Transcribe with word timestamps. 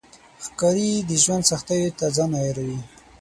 ښکاري 0.45 0.91
د 1.09 1.11
ژوند 1.23 1.43
سختیو 1.51 1.95
ته 1.99 2.05
ځان 2.15 2.31
عیاروي. 2.39 2.79